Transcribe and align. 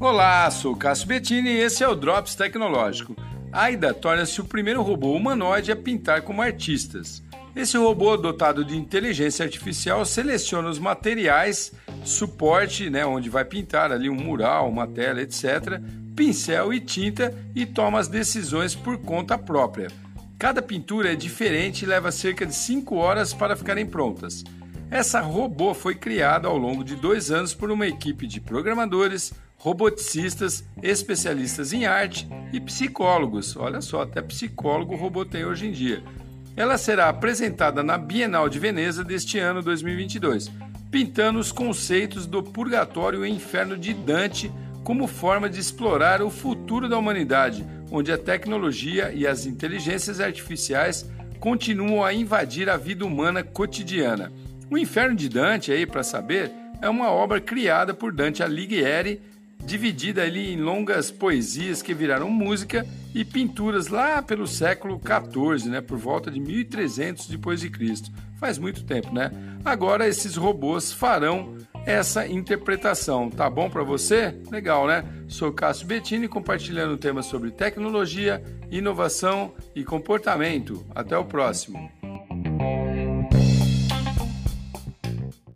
Olá, 0.00 0.48
sou 0.48 0.76
Cássio 0.76 1.08
Bettini 1.08 1.50
e 1.50 1.60
esse 1.60 1.82
é 1.82 1.88
o 1.88 1.94
Drops 1.96 2.36
Tecnológico. 2.36 3.16
Aida 3.50 3.92
torna-se 3.92 4.40
o 4.40 4.44
primeiro 4.44 4.80
robô 4.80 5.12
humanoide 5.12 5.72
a 5.72 5.76
pintar 5.76 6.22
como 6.22 6.40
artistas. 6.40 7.20
Esse 7.56 7.76
robô 7.76 8.16
dotado 8.16 8.64
de 8.64 8.76
inteligência 8.76 9.44
artificial 9.44 10.04
seleciona 10.04 10.68
os 10.68 10.78
materiais, 10.78 11.72
suporte, 12.04 12.88
né, 12.88 13.04
onde 13.04 13.28
vai 13.28 13.44
pintar 13.44 13.90
ali 13.90 14.08
um 14.08 14.14
mural, 14.14 14.68
uma 14.68 14.86
tela, 14.86 15.20
etc., 15.20 15.80
pincel 16.14 16.72
e 16.72 16.78
tinta 16.78 17.34
e 17.52 17.66
toma 17.66 17.98
as 17.98 18.06
decisões 18.06 18.76
por 18.76 18.98
conta 18.98 19.36
própria. 19.36 19.88
Cada 20.38 20.62
pintura 20.62 21.12
é 21.12 21.16
diferente 21.16 21.82
e 21.82 21.88
leva 21.88 22.12
cerca 22.12 22.46
de 22.46 22.54
5 22.54 22.94
horas 22.94 23.34
para 23.34 23.56
ficarem 23.56 23.84
prontas. 23.84 24.44
Essa 24.90 25.20
robô 25.20 25.74
foi 25.74 25.94
criada 25.94 26.48
ao 26.48 26.56
longo 26.56 26.82
de 26.82 26.96
dois 26.96 27.30
anos 27.30 27.52
por 27.52 27.70
uma 27.70 27.86
equipe 27.86 28.26
de 28.26 28.40
programadores, 28.40 29.34
roboticistas, 29.58 30.64
especialistas 30.82 31.74
em 31.74 31.84
arte 31.84 32.26
e 32.54 32.58
psicólogos. 32.58 33.54
Olha 33.54 33.82
só, 33.82 34.02
até 34.02 34.22
psicólogo 34.22 34.96
robô 34.96 35.26
tem 35.26 35.44
hoje 35.44 35.66
em 35.66 35.72
dia. 35.72 36.02
Ela 36.56 36.78
será 36.78 37.10
apresentada 37.10 37.82
na 37.82 37.98
Bienal 37.98 38.48
de 38.48 38.58
Veneza 38.58 39.04
deste 39.04 39.38
ano 39.38 39.62
2022, 39.62 40.50
pintando 40.90 41.38
os 41.38 41.52
conceitos 41.52 42.26
do 42.26 42.42
purgatório 42.42 43.26
e 43.26 43.30
inferno 43.30 43.76
de 43.76 43.92
Dante 43.92 44.50
como 44.82 45.06
forma 45.06 45.50
de 45.50 45.60
explorar 45.60 46.22
o 46.22 46.30
futuro 46.30 46.88
da 46.88 46.96
humanidade, 46.96 47.66
onde 47.90 48.10
a 48.10 48.16
tecnologia 48.16 49.12
e 49.12 49.26
as 49.26 49.44
inteligências 49.44 50.18
artificiais 50.18 51.06
continuam 51.38 52.02
a 52.02 52.14
invadir 52.14 52.70
a 52.70 52.78
vida 52.78 53.04
humana 53.04 53.44
cotidiana. 53.44 54.32
O 54.70 54.76
Inferno 54.76 55.16
de 55.16 55.28
Dante, 55.28 55.72
aí 55.72 55.86
para 55.86 56.02
saber, 56.02 56.52
é 56.82 56.88
uma 56.88 57.10
obra 57.10 57.40
criada 57.40 57.94
por 57.94 58.12
Dante 58.12 58.42
Alighieri 58.42 59.20
dividida 59.64 60.22
ali 60.22 60.52
em 60.52 60.60
longas 60.60 61.10
poesias 61.10 61.82
que 61.82 61.92
viraram 61.92 62.30
música 62.30 62.86
e 63.14 63.24
pinturas 63.24 63.88
lá 63.88 64.22
pelo 64.22 64.46
século 64.46 64.98
XIV, 64.98 65.68
né, 65.68 65.80
por 65.80 65.98
volta 65.98 66.30
de 66.30 66.38
1300 66.38 67.26
depois 67.26 67.60
de 67.60 67.68
Cristo. 67.68 68.10
Faz 68.38 68.56
muito 68.56 68.84
tempo, 68.84 69.12
né? 69.12 69.30
Agora 69.64 70.06
esses 70.06 70.36
robôs 70.36 70.92
farão 70.92 71.56
essa 71.84 72.26
interpretação. 72.26 73.28
Tá 73.28 73.50
bom 73.50 73.68
para 73.68 73.82
você? 73.82 74.34
Legal, 74.50 74.86
né? 74.86 75.04
Sou 75.26 75.52
Cássio 75.52 75.86
Bettini 75.86 76.28
compartilhando 76.28 76.96
temas 76.96 77.26
sobre 77.26 77.50
tecnologia, 77.50 78.42
inovação 78.70 79.52
e 79.74 79.82
comportamento. 79.82 80.86
Até 80.94 81.18
o 81.18 81.24
próximo. 81.24 81.97